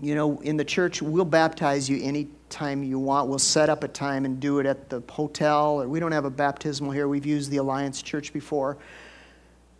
[0.00, 3.28] you know, in the church, we'll baptize you any time you want.
[3.28, 5.82] We'll set up a time and do it at the hotel.
[5.82, 7.08] Or we don't have a baptismal here.
[7.08, 8.78] We've used the Alliance Church before.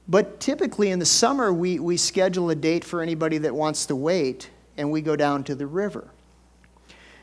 [0.08, 3.96] But typically in the summer, we, we schedule a date for anybody that wants to
[3.96, 6.08] wait, and we go down to the river.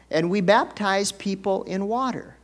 [0.10, 2.36] And we baptize people in water.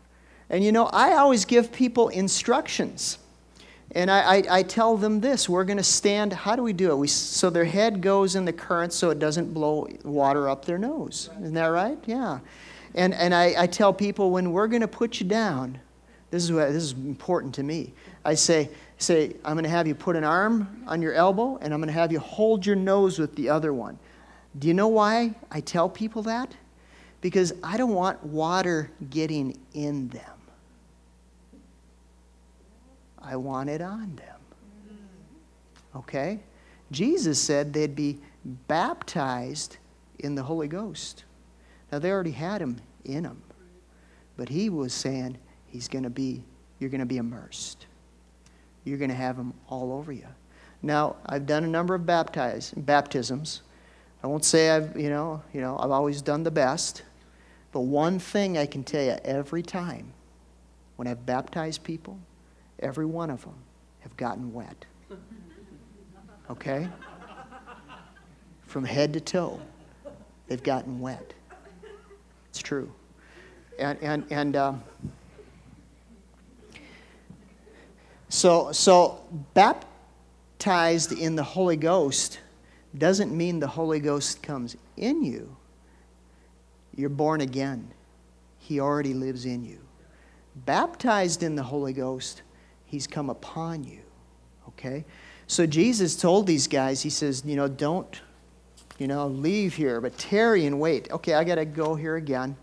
[0.49, 3.17] And you know, I always give people instructions.
[3.91, 6.91] And I, I, I tell them this we're going to stand, how do we do
[6.91, 6.95] it?
[6.95, 10.77] We, so their head goes in the current so it doesn't blow water up their
[10.77, 11.29] nose.
[11.39, 11.97] Isn't that right?
[12.05, 12.39] Yeah.
[12.97, 15.79] And, and I, I tell people when we're going to put you down,
[16.31, 17.93] this is, what, this is important to me.
[18.25, 21.75] I say, say, I'm going to have you put an arm on your elbow and
[21.75, 23.99] I'm going to have you hold your nose with the other one.
[24.57, 26.55] Do you know why I tell people that?
[27.21, 30.23] Because I don't want water getting in them.
[33.21, 34.39] I want it on them.
[35.95, 36.39] Okay?
[36.91, 38.17] Jesus said they'd be
[38.67, 39.77] baptized
[40.17, 41.25] in the Holy Ghost.
[41.91, 43.41] Now, they already had him in them.
[44.35, 46.43] But he was saying, he's going to be,
[46.79, 47.87] you're going to be immersed.
[48.83, 50.27] You're going to have him all over you.
[50.81, 53.61] Now, I've done a number of baptize, baptisms.
[54.23, 57.03] I won't say I've, you know, you know, I've always done the best.
[57.71, 60.13] But one thing I can tell you every time
[60.95, 62.17] when I've baptized people,
[62.79, 63.55] every one of them
[63.99, 64.85] have gotten wet.
[66.49, 66.87] Okay?
[68.65, 69.59] From head to toe,
[70.47, 71.33] they've gotten wet.
[72.57, 72.91] It's true.
[73.77, 74.73] And, and, and uh,
[78.29, 82.39] so, so, baptized in the Holy Ghost
[82.97, 85.55] doesn't mean the Holy Ghost comes in you.
[86.95, 87.87] You're born again,
[88.57, 89.77] He already lives in you.
[90.65, 92.41] Baptized in the Holy Ghost,
[92.85, 94.01] He's come upon you.
[94.69, 95.05] Okay?
[95.45, 98.19] So Jesus told these guys, He says, you know, don't
[98.97, 101.11] you know, leave here, but tarry and wait.
[101.11, 102.55] Okay, I got to go here again.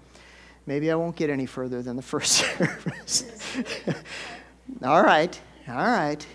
[0.66, 3.25] Maybe I won't get any further than the first service.
[4.83, 6.27] all right, all right.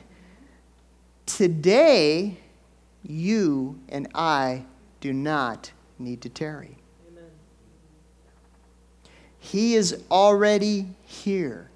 [1.25, 2.37] Today,
[3.03, 4.65] you and I
[5.01, 6.77] do not need to tarry.
[7.11, 7.29] Amen.
[9.39, 11.69] He is already here.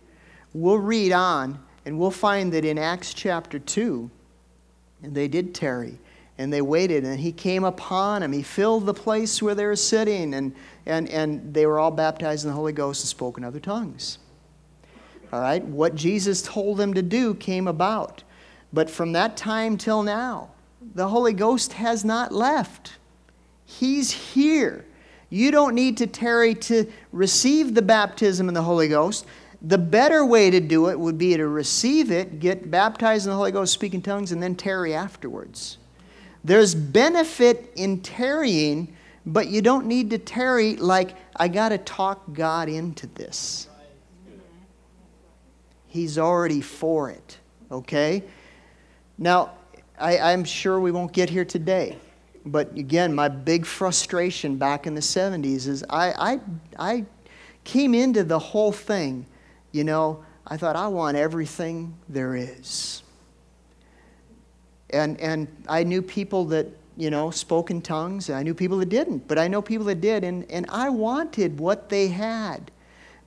[0.54, 4.10] We'll read on and we'll find that in Acts chapter 2,
[5.02, 5.98] they did tarry
[6.38, 9.76] and they waited and he came upon them he filled the place where they were
[9.76, 10.54] sitting and,
[10.86, 14.18] and, and they were all baptized in the holy ghost and spoke in other tongues
[15.32, 18.24] all right what jesus told them to do came about
[18.74, 20.50] But from that time till now,
[20.96, 22.94] the Holy Ghost has not left.
[23.66, 24.86] He's here.
[25.30, 29.26] You don't need to tarry to receive the baptism in the Holy Ghost.
[29.62, 33.38] The better way to do it would be to receive it, get baptized in the
[33.38, 35.78] Holy Ghost, speak in tongues, and then tarry afterwards.
[36.44, 42.34] There's benefit in tarrying, but you don't need to tarry like, I got to talk
[42.34, 43.70] God into this.
[45.88, 47.38] He's already for it,
[47.72, 48.24] okay?
[49.18, 49.52] Now,
[49.98, 51.98] I, I'm sure we won't get here today,
[52.46, 56.40] but again, my big frustration back in the 70s is I, I,
[56.80, 57.06] I
[57.64, 59.28] came into the whole thing,
[59.72, 63.03] you know, I thought, I want everything there is.
[64.94, 68.78] And, and I knew people that, you know, spoke in tongues, and I knew people
[68.78, 72.72] that didn't, but I know people that did, and, and I wanted what they had.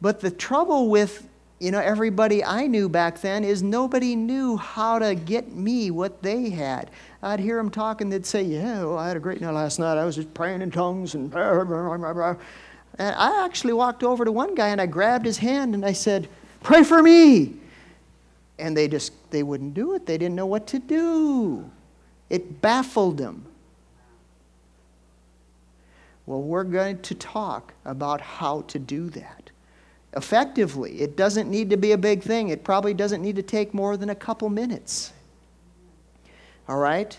[0.01, 4.99] But the trouble with, you know, everybody I knew back then is nobody knew how
[5.01, 6.91] to get me what they had.
[7.23, 9.99] I'd hear them talking, they'd say, Yeah, well, I had a great night last night.
[9.99, 11.33] I was just praying in tongues and.
[12.99, 15.93] And I actually walked over to one guy and I grabbed his hand and I
[15.93, 16.29] said,
[16.63, 17.57] Pray for me
[18.59, 20.07] and they just they wouldn't do it.
[20.07, 21.71] They didn't know what to do.
[22.31, 23.45] It baffled them.
[26.27, 29.51] Well we're going to talk about how to do that.
[30.15, 32.49] Effectively it doesn't need to be a big thing.
[32.49, 35.13] It probably doesn't need to take more than a couple minutes.
[36.69, 37.19] All right?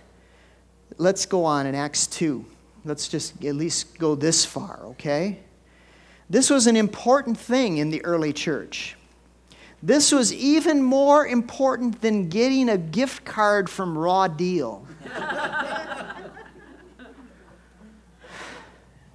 [0.98, 2.46] Let's go on in acts 2
[2.86, 5.40] let's just at least go this far okay?
[6.30, 8.96] This was an important thing in the early church
[9.82, 14.86] this was even more important than getting a gift card from Raw Deal.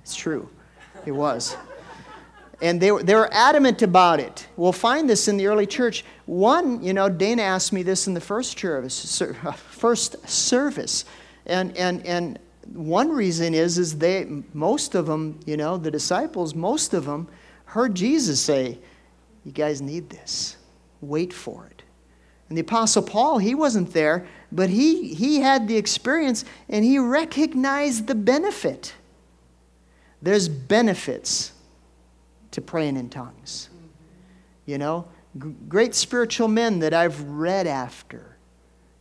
[0.03, 0.49] it's true.
[1.05, 1.57] It was.
[2.61, 4.47] And they were, they were adamant about it.
[4.57, 6.05] We'll find this in the early church.
[6.27, 9.21] One, you know, Dana asked me this in the first service,
[9.57, 11.05] first service.
[11.45, 12.39] And, and, and
[12.73, 17.27] one reason is, is they, most of them, you know, the disciples, most of them
[17.65, 18.79] heard Jesus say,
[19.45, 20.57] you guys need this.
[21.01, 21.83] Wait for it.
[22.49, 26.99] And the Apostle Paul, he wasn't there, but he, he had the experience and he
[26.99, 28.95] recognized the benefit.
[30.21, 31.53] There's benefits
[32.51, 33.71] to praying in tongues.
[34.67, 38.37] You know, G- great spiritual men that I've read after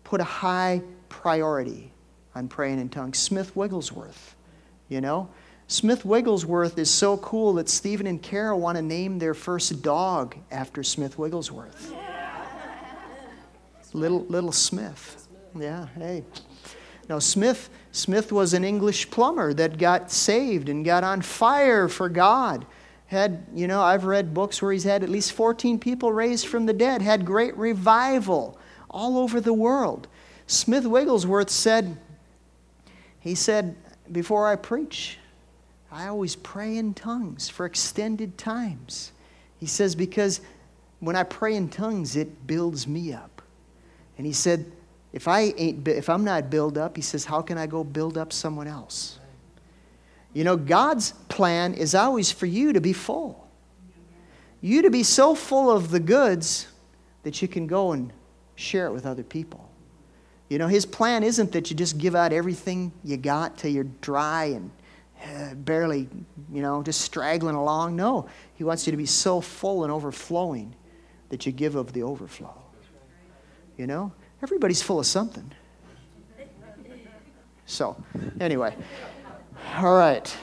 [0.04, 1.92] put a high priority
[2.34, 3.20] on praying in tongues.
[3.20, 4.36] Smith Wigglesworth,
[4.88, 5.30] you know,
[5.72, 10.36] Smith Wigglesworth is so cool that Stephen and Kara want to name their first dog
[10.52, 11.96] after Smith Wigglesworth.
[13.94, 15.28] Little, little Smith.
[15.58, 16.26] Yeah, hey.
[17.08, 22.10] Now, Smith, Smith was an English plumber that got saved and got on fire for
[22.10, 22.66] God.
[23.08, 26.66] Had, you know, I've read books where he's had at least 14 people raised from
[26.66, 30.10] the dead, had great revival all over the world.
[30.48, 31.98] Smith Wigglesworth said,
[33.20, 33.76] he said,
[34.12, 35.18] before I preach,
[35.92, 39.12] I always pray in tongues for extended times.
[39.60, 40.40] He says, because
[41.00, 43.42] when I pray in tongues, it builds me up.
[44.18, 44.72] And he said,
[45.12, 48.18] if, I ain't, if I'm not built up, he says, how can I go build
[48.18, 49.20] up someone else?
[50.34, 53.48] You know, God's plan is always for you to be full.
[54.62, 56.68] You to be so full of the goods
[57.24, 58.14] that you can go and
[58.56, 59.70] share it with other people.
[60.50, 63.86] You know, his plan isn't that you just give out everything you got till you're
[64.02, 64.72] dry and
[65.24, 66.10] uh, barely,
[66.52, 67.96] you know, just straggling along.
[67.96, 70.76] No, He wants you to be so full and overflowing
[71.30, 72.54] that you give of the overflow.
[73.78, 74.12] You know,
[74.44, 75.52] everybody's full of something.
[77.66, 77.96] So,
[78.40, 78.76] anyway,
[79.78, 80.38] all right.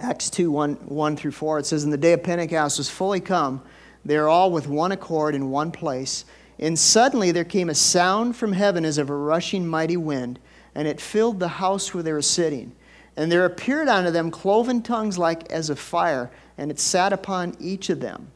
[0.00, 3.20] Acts 2 1, 1 through 4, it says, In the day of Pentecost was fully
[3.20, 3.62] come,
[4.04, 6.24] they are all with one accord in one place.
[6.60, 10.38] And suddenly there came a sound from heaven as of a rushing mighty wind,
[10.74, 12.74] and it filled the house where they were sitting.
[13.18, 17.56] And there appeared unto them cloven tongues like as of fire, and it sat upon
[17.58, 18.30] each of them.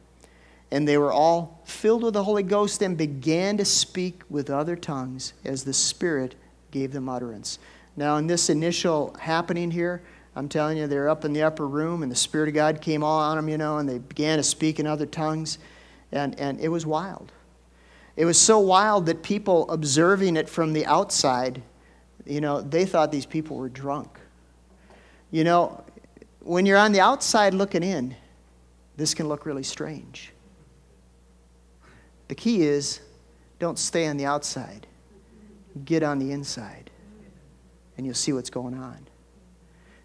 [0.71, 4.75] And they were all filled with the Holy Ghost and began to speak with other
[4.75, 6.35] tongues as the Spirit
[6.71, 7.59] gave them utterance.
[7.95, 10.03] Now, in this initial happening here,
[10.35, 13.05] I'm telling you, they're up in the upper room, and the Spirit of God came
[13.05, 15.59] all on them, you know, and they began to speak in other tongues.
[16.11, 17.31] And, and it was wild.
[18.17, 21.61] It was so wild that people observing it from the outside,
[22.25, 24.19] you know, they thought these people were drunk.
[25.33, 25.83] You know,
[26.41, 28.15] when you're on the outside looking in,
[28.97, 30.31] this can look really strange.
[32.27, 32.99] The key is
[33.57, 34.85] don't stay on the outside,
[35.85, 36.91] get on the inside,
[37.97, 39.07] and you'll see what's going on.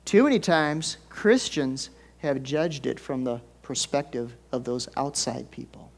[0.07, 5.93] Too many times, Christians have judged it from the perspective of those outside people.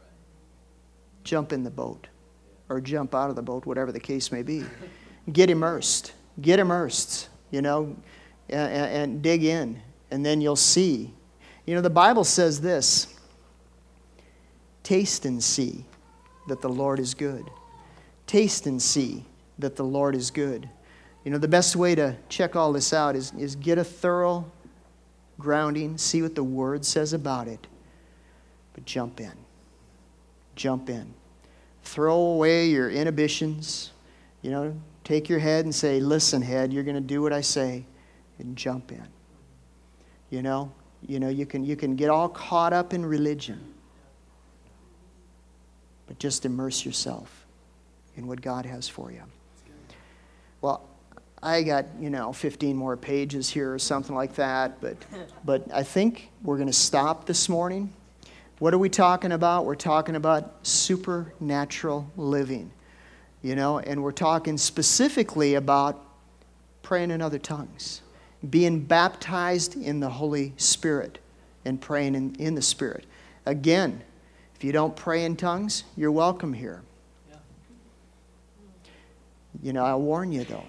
[1.23, 2.09] Jump in the boat.
[2.71, 4.65] or jump out of the boat, whatever the case may be.
[5.33, 6.13] Get immersed.
[6.41, 7.97] Get immersed, you know,
[8.51, 9.81] and, and dig in,
[10.11, 11.13] and then you'll see.
[11.67, 13.15] You know, the Bible says this
[14.83, 15.85] taste and see
[16.49, 17.49] that the Lord is good.
[18.27, 19.25] Taste and see
[19.59, 20.69] that the Lord is good.
[21.25, 24.51] You know, the best way to check all this out is, is get a thorough
[25.39, 27.67] grounding, see what the Word says about it,
[28.75, 29.33] but jump in.
[30.57, 31.13] Jump in.
[31.83, 33.93] Throw away your inhibitions.
[34.43, 37.41] You know, take your head and say, Listen, head, you're going to do what I
[37.41, 37.85] say,
[38.41, 39.07] and jump in.
[40.31, 40.73] You know,
[41.07, 43.61] you know, you can, you can get all caught up in religion,
[46.07, 47.47] but just immerse yourself
[48.17, 49.23] in what God has for you.
[50.61, 50.87] Well,
[51.43, 54.97] I got, you know, 15 more pages here or something like that, but,
[55.45, 57.93] but I think we're going to stop this morning.
[58.59, 59.65] What are we talking about?
[59.65, 62.71] We're talking about supernatural living,
[63.41, 66.05] you know, and we're talking specifically about
[66.83, 68.03] praying in other tongues,
[68.49, 71.19] being baptized in the Holy Spirit,
[71.65, 73.05] and praying in, in the Spirit.
[73.47, 74.03] Again,
[74.55, 76.83] if you don't pray in tongues, you're welcome here.
[79.63, 80.65] You know, I'll warn you though.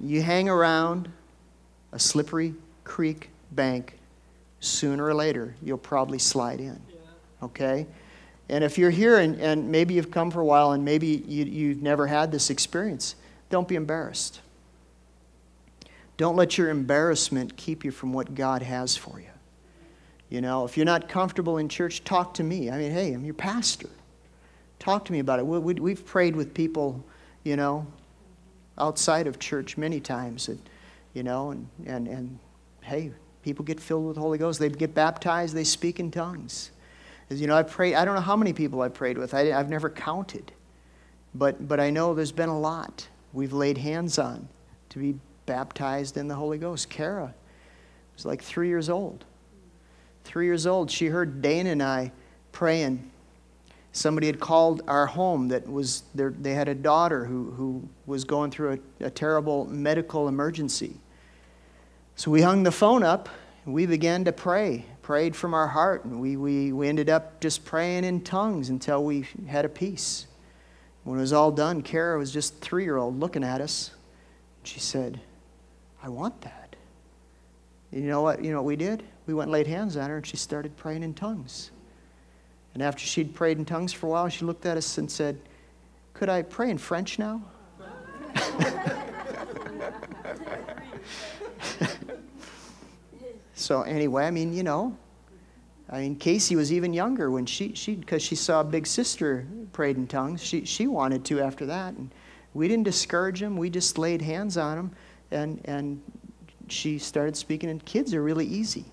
[0.00, 1.10] you hang around
[1.92, 3.98] a slippery creek bank,
[4.60, 6.80] sooner or later, you'll probably slide in.
[7.42, 7.86] Okay?
[8.48, 11.44] And if you're here and, and maybe you've come for a while and maybe you,
[11.44, 13.14] you've never had this experience,
[13.50, 14.40] don't be embarrassed.
[16.16, 19.26] Don't let your embarrassment keep you from what God has for you.
[20.28, 22.70] You know, if you're not comfortable in church, talk to me.
[22.70, 23.88] I mean, hey, I'm your pastor.
[24.78, 25.46] Talk to me about it.
[25.46, 27.04] We, have prayed with people,
[27.42, 27.86] you know,
[28.78, 30.60] outside of church many times, and,
[31.14, 32.38] you know, and, and, and
[32.82, 33.10] hey,
[33.42, 34.60] people get filled with the Holy Ghost.
[34.60, 36.70] They get baptized, they speak in tongues.
[37.28, 37.94] You know, I pray.
[37.94, 39.34] I don't know how many people I prayed with.
[39.34, 40.52] I, I've never counted,
[41.34, 44.48] but but I know there's been a lot we've laid hands on
[44.90, 45.16] to be
[45.46, 46.90] baptized in the Holy Ghost.
[46.90, 47.34] Kara
[48.14, 49.24] was like three years old.
[50.24, 50.90] Three years old.
[50.90, 52.12] She heard Dana and I
[52.52, 53.10] praying
[53.92, 58.24] Somebody had called our home that was there, they had a daughter who, who was
[58.24, 60.94] going through a, a terrible medical emergency.
[62.14, 63.28] So we hung the phone up
[63.64, 67.40] and we began to pray, prayed from our heart, and we, we, we ended up
[67.40, 70.26] just praying in tongues until we had a peace.
[71.04, 73.90] When it was all done, Kara was just three year old looking at us.
[74.62, 75.20] She said,
[76.02, 76.76] I want that.
[77.90, 78.44] You know what?
[78.44, 79.02] You know what we did?
[79.26, 81.70] We went and laid hands on her and she started praying in tongues.
[82.74, 85.40] And after she'd prayed in tongues for a while, she looked at us and said,
[86.14, 87.42] Could I pray in French now?
[93.54, 94.96] so, anyway, I mean, you know,
[95.90, 98.86] Uh, I mean, Casey was even younger when she, she because she saw a big
[98.86, 100.42] sister prayed in tongues.
[100.42, 101.94] She, she wanted to after that.
[101.94, 102.10] And
[102.54, 103.56] we didn't discourage him.
[103.56, 104.90] We just laid hands on him.
[105.30, 106.02] And, and
[106.68, 107.70] she started speaking.
[107.70, 108.84] And kids are really easy.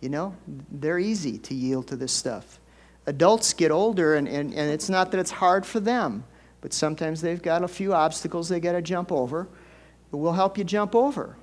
[0.00, 0.36] You know,
[0.70, 2.60] they're easy to yield to this stuff.
[3.06, 6.24] Adults get older, and, and, and it's not that it's hard for them,
[6.60, 9.48] but sometimes they've got a few obstacles they got to jump over.
[10.10, 11.36] But we'll help you jump over.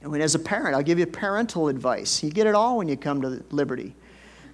[0.00, 2.22] And as a parent, I'll give you parental advice.
[2.22, 3.94] You get it all when you come to Liberty.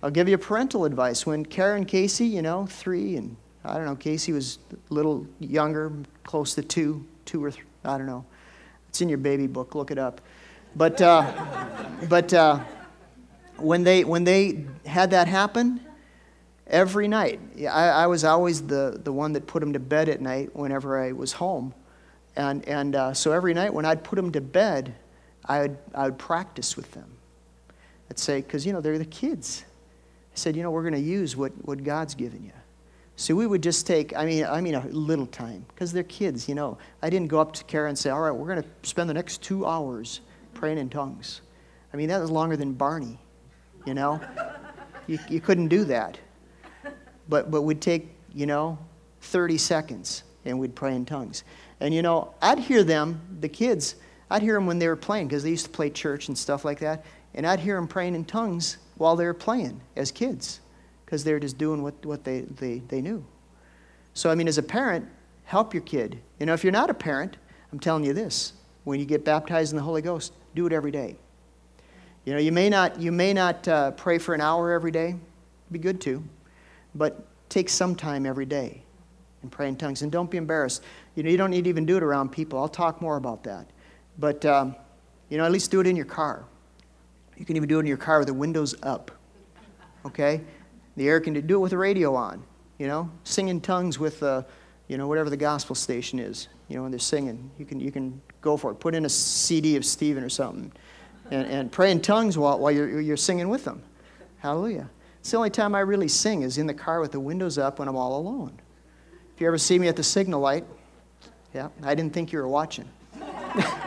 [0.02, 1.26] I'll give you parental advice.
[1.26, 5.92] When Karen Casey, you know, three, and I don't know, Casey was a little younger,
[6.24, 8.24] close to two, two or three, I don't know.
[8.88, 10.20] It's in your baby book, look it up.
[10.76, 11.66] But, uh,
[12.08, 12.60] but, uh,
[13.56, 15.80] when they, when they had that happen,
[16.66, 20.20] every night, I, I was always the, the one that put them to bed at
[20.20, 21.72] night whenever I was home.
[22.36, 24.94] And, and uh, so every night when I'd put them to bed,
[25.46, 27.10] I would, I would practice with them.
[28.10, 29.64] I'd say, because, you know, they're the kids.
[30.32, 32.52] I said, you know, we're going to use what, what God's given you.
[33.16, 36.48] So we would just take, I mean, I mean a little time, because they're kids,
[36.48, 36.78] you know.
[37.00, 39.14] I didn't go up to Kara and say, all right, we're going to spend the
[39.14, 40.20] next two hours
[40.52, 41.40] praying in tongues.
[41.92, 43.20] I mean, that was longer than Barney
[43.84, 44.20] you know?
[45.06, 46.18] you, you couldn't do that.
[47.28, 48.78] But, but we'd take, you know,
[49.22, 51.44] 30 seconds and we'd pray in tongues.
[51.80, 53.96] And, you know, I'd hear them, the kids,
[54.34, 56.64] I'd hear them when they were playing because they used to play church and stuff
[56.64, 57.04] like that.
[57.34, 60.58] And I'd hear them praying in tongues while they were playing as kids
[61.04, 63.24] because they were just doing what, what they, they, they knew.
[64.12, 65.06] So, I mean, as a parent,
[65.44, 66.18] help your kid.
[66.40, 67.36] You know, if you're not a parent,
[67.70, 70.90] I'm telling you this when you get baptized in the Holy Ghost, do it every
[70.90, 71.14] day.
[72.24, 75.14] You know, you may not, you may not uh, pray for an hour every day.
[75.70, 76.24] Be good to.
[76.96, 78.82] But take some time every day
[79.42, 80.02] and pray in tongues.
[80.02, 80.82] And don't be embarrassed.
[81.14, 82.58] You know, you don't need to even do it around people.
[82.58, 83.68] I'll talk more about that.
[84.18, 84.76] But, um,
[85.28, 86.44] you know, at least do it in your car.
[87.36, 89.10] You can even do it in your car with the windows up.
[90.06, 90.40] Okay?
[90.96, 92.44] The air can do it with the radio on,
[92.78, 94.42] you know, sing in tongues with, uh,
[94.86, 97.50] you know, whatever the gospel station is, you know, when they're singing.
[97.58, 98.76] You can, you can go for it.
[98.76, 100.70] Put in a CD of Stephen or something
[101.30, 103.82] and, and pray in tongues while, while you're, you're singing with them.
[104.38, 104.88] Hallelujah.
[105.20, 107.78] It's the only time I really sing is in the car with the windows up
[107.78, 108.60] when I'm all alone.
[109.34, 110.64] If you ever see me at the signal light,
[111.54, 112.88] yeah, I didn't think you were watching.